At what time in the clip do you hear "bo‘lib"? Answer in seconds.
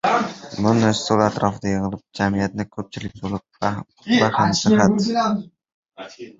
3.21-3.63